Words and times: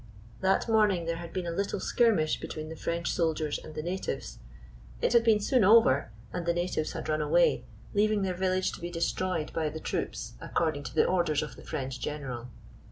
That 0.39 0.67
morning 0.67 1.05
there 1.05 1.17
had 1.17 1.31
been 1.31 1.45
a 1.45 1.51
little 1.51 1.79
skirmish 1.79 2.39
between 2.39 2.69
the 2.69 2.75
French 2.75 3.11
soldiers 3.13 3.59
and 3.59 3.75
the 3.75 3.83
natives. 3.83 4.39
It 4.99 5.13
had 5.13 5.23
been 5.23 5.39
soon 5.39 5.63
over, 5.63 6.11
and 6.33 6.47
the 6.47 6.55
natives 6.55 6.93
had 6.93 7.07
run 7.07 7.21
away, 7.21 7.65
leaving 7.93 8.23
their 8.23 8.33
village 8.33 8.71
to 8.71 8.81
be 8.81 8.89
destroyed 8.89 9.53
by 9.53 9.69
the 9.69 9.79
troops, 9.79 10.33
according 10.41 10.85
to 10.85 10.95
the 10.95 11.05
orders 11.05 11.43
of 11.43 11.55
the 11.55 11.61
French 11.63 11.99
general. 11.99 12.47